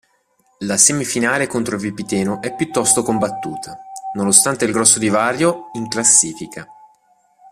[0.61, 3.77] La semifinale contro il Vipiteno è piuttosto combattuta,
[4.15, 6.65] nonostante il grosso divario in classifica.